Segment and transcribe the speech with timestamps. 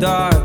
[0.00, 0.37] dark.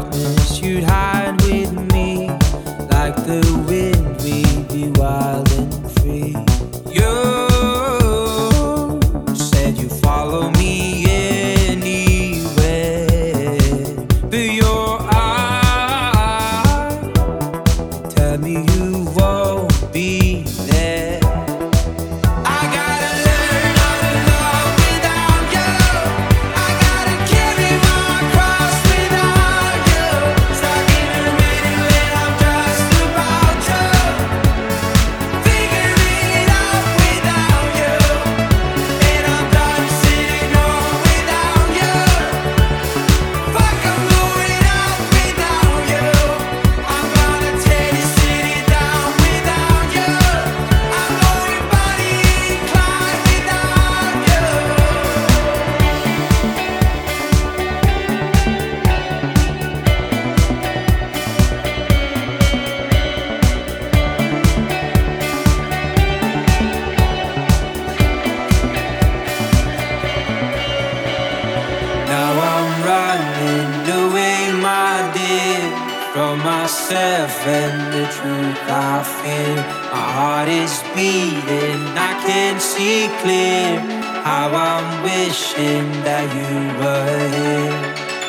[76.14, 79.56] from myself and the truth I feel.
[79.92, 83.80] My heart is beating, I can see clear
[84.22, 87.82] how I'm wishing that you were here.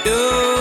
[0.07, 0.54] You